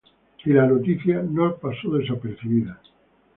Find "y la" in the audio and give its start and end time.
0.45-0.65